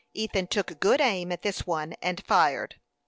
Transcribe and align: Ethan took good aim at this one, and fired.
Ethan 0.15 0.47
took 0.47 0.79
good 0.79 0.99
aim 0.99 1.31
at 1.31 1.43
this 1.43 1.67
one, 1.67 1.93
and 2.01 2.23
fired. 2.25 2.73